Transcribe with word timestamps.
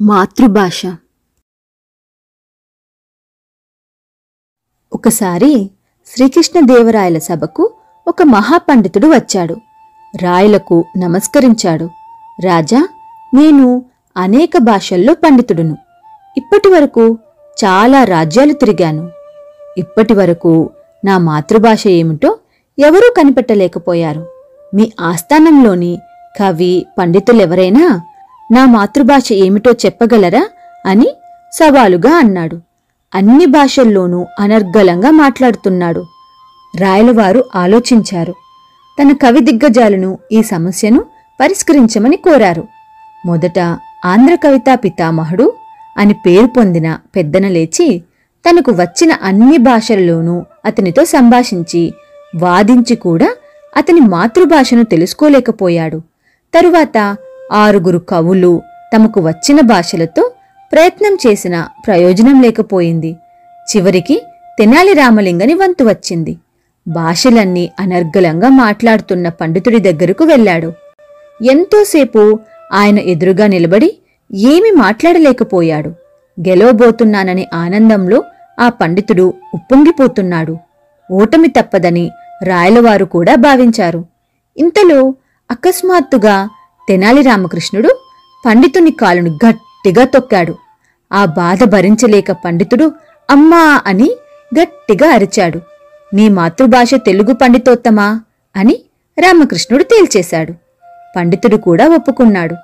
మాతృభాష. 0.00 0.86
ఒకసారి 4.92 5.70
శ్రీకృష్ణదేవరాయల 6.06 7.18
సభకు 7.18 7.74
ఒక 8.08 8.22
మహాపండితుడు 8.22 9.06
వచ్చాడు. 9.06 9.56
రాయలకు 10.22 10.84
నమస్కరించాడు. 10.98 11.90
రాజా 12.44 12.88
నేను 13.34 13.84
అనేక 14.16 14.50
భాషల్లో 14.58 15.14
పండితుడును. 15.14 15.76
ఇప్పటివరకు 16.36 17.18
చాలా 17.64 18.04
రాజ్యాలు 18.04 18.52
తిరిగాను. 18.52 19.10
ఇప్పటివరకు 19.78 20.70
నా 21.04 21.18
మాతృభాష 21.18 21.86
ఏమిటో 21.86 22.38
ఎవరూ 22.78 23.14
కనిపెట్టలేకపోయారు. 23.16 24.26
మీ 24.74 24.92
ఆస్థానంలోని 25.00 25.98
కవి 26.40 26.86
పండితులెవరైనా 26.98 28.00
నా 28.52 28.66
మాతృభాష 28.66 29.32
ఏమిటో 29.32 29.72
చెప్పగలరా? 29.72 30.48
అని 30.86 31.06
సవాలుగా 31.52 32.18
అన్నాడు. 32.18 32.60
అన్ని 33.14 33.46
భాషల్లోనూ 33.46 34.26
అనర్గళంగా 34.40 35.10
మాట్లాడుతున్నాడు. 35.10 36.04
రాయలవారు 36.80 37.44
ఆలోచించారు. 37.56 38.34
తన 39.02 39.12
కవి 39.12 39.40
దిగ్గజాలను 39.40 40.18
ఈ 40.32 40.42
సమస్యను 40.42 41.04
పరిష్కరించమని 41.40 42.16
కోరారు. 42.16 42.64
మొదట 43.26 43.58
ఆంధ్ర 44.04 44.34
కవితా 44.34 44.74
పితామహుడు 44.74 45.52
అని 45.98 46.14
పేరు 46.14 46.46
పొందిన 46.46 46.98
పెద్దన 47.16 47.48
లేచి 47.48 48.02
తనకు 48.50 48.70
వచ్చిన 48.70 49.12
అన్ని 49.22 49.56
భాషల్లోనూ 49.56 50.44
అతనితో 50.64 51.04
సంభాషించి 51.04 51.94
వాదించి 52.36 52.96
కూడా 52.96 53.34
అతని 53.76 54.00
మాతృభాషను 54.00 54.84
తెలుసుకోలేకపోయాడు. 54.84 56.02
తరువాత 56.54 57.16
ఆరుగురు 57.52 57.98
కవులు 57.98 58.62
తమకు 58.94 59.20
వచ్చిన 59.20 59.60
భాషలతో 59.60 60.32
ప్రయత్నం 60.72 61.16
చేసిన 61.26 61.68
ప్రయోజనం 61.86 62.42
లేకపోయింది. 62.42 63.16
చివరికి 63.76 64.22
తెనాలి 64.58 64.92
రామలింగని 64.92 65.54
వంతు 65.54 65.84
వచ్చింది. 65.84 66.36
భాషలన్నీ 66.88 67.70
అనర్గళంగా 67.80 68.48
మాట్లాడుతున్న 68.48 69.28
పండితుడి 69.28 69.78
దగ్గరకు 69.78 70.24
వెళ్ళాడు. 70.24 70.72
ఎంతోసేపు 71.44 72.38
ఆయన 72.72 72.98
ఎదురుగా 72.98 73.46
నిలబడి 73.46 73.98
ఏమి 74.34 74.70
మాట్లాడలేకపోయాడు. 74.70 75.88
గెలవబోతున్నాననే 76.48 77.48
ఆనందంలో 77.54 78.24
ఆ 78.60 78.68
పండితుడు 78.68 79.34
ఉప్పొంగిపోతున్నాడు. 79.54 80.58
ఓటమి 81.10 81.48
తప్పదని 81.48 82.10
రాయలవారు 82.42 83.04
కూడా 83.04 83.34
భావించారు. 83.34 84.04
ఇంతలో 84.56 85.14
అకస్మాత్తుగా 85.50 86.48
తెనాలి 86.88 87.22
రామకృష్ణుడు 87.22 87.98
పండితుని 88.46 88.90
కాలును 88.90 89.38
గట్టిగా 89.46 90.04
తొక్కాడు. 90.04 90.54
ఆ 91.12 91.24
బాధ 91.24 91.64
భరించలేక 91.64 92.32
పండితుడు 92.32 92.92
అమ్మా 93.30 93.82
అని 93.86 94.10
గట్టిగా 94.60 95.10
అరిచాడు. 95.10 95.60
నీ 96.14 96.28
మాతృభాష 96.28 96.94
తెలుగు 96.94 97.34
పండితోత్తమా? 97.34 98.20
అని 98.56 98.82
రామకృష్ణుడు 99.18 99.82
తేల్చేశాడు. 99.82 100.52
పండితుడు 101.16 101.56
కూడా 101.56 101.88
ఒప్పుకున్నాడు. 101.88 102.54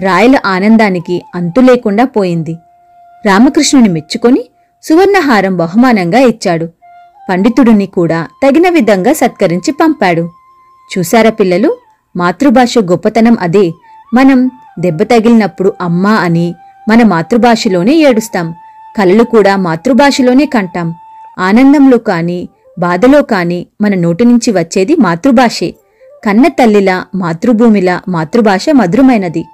రాయల 0.00 0.38
ఆనందానికి 0.46 1.22
అంతు 1.34 1.60
లేకుండా 1.60 2.04
పోయింది. 2.04 2.56
రామకృష్ణుని 3.26 3.88
మెచ్చుకొని 3.88 4.44
సువర్ణహారం 4.82 5.56
బహుమానంగా 5.56 6.18
ఇచ్చాడు. 6.18 6.68
పండితుడిని 7.30 7.86
కూడా 7.86 8.26
తగిన 8.46 8.68
విధంగా 8.68 9.12
సత్కరించి 9.12 9.72
పంపాడు. 9.72 10.30
చూశారా 10.98 11.30
పిల్లలు? 11.30 11.81
మాతృభాష 12.16 12.78
గొప్పతనం 12.78 13.36
అదే. 13.40 13.72
మనం 14.14 14.50
దెబ్బ 14.78 15.02
తగిలినప్పుడు 15.02 15.72
అమ్మా 15.80 16.14
అని 16.14 16.54
మన 16.88 17.02
మాతృభాషలోనే 17.02 17.94
ఏడుస్తాం. 17.94 18.54
కలలు 18.98 19.22
కూడా 19.22 19.56
మాతృభాషలోనే 19.56 20.46
కంటాం. 20.46 20.94
ఆనందంలో 21.38 21.98
కాని 21.98 22.48
బాధలో 22.78 23.22
కాని 23.22 23.66
మన 23.80 23.94
నోటి 23.94 24.24
నుంచి 24.24 24.50
వచ్చేది 24.50 24.96
మాతృభాషే. 24.96 25.74
కన్న 26.24 26.48
తల్లిలా 26.48 27.04
మాతృభూమిలా 27.14 28.00
మాతృభాష 28.08 28.66
మధురమైనది. 28.70 29.44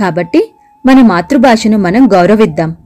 కాబట్టి 0.00 0.54
మన 0.86 1.00
మాతృభాషను 1.00 1.78
మనం 1.78 2.08
గౌరవిద్దాం. 2.12 2.76